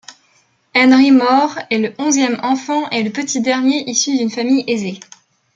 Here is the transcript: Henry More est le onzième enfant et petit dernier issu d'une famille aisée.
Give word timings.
Henry 0.73 1.11
More 1.11 1.59
est 1.69 1.77
le 1.77 1.93
onzième 1.99 2.39
enfant 2.41 2.89
et 2.89 3.07
petit 3.11 3.39
dernier 3.39 3.87
issu 3.87 4.17
d'une 4.17 4.31
famille 4.31 4.63
aisée. 4.65 4.99